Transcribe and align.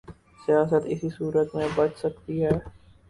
سیاست 0.43 0.83
اسی 0.85 1.09
صورت 1.09 1.55
میں 1.55 1.67
بچ 1.77 1.91
سکتی 1.97 2.43
ہے۔ 2.45 2.55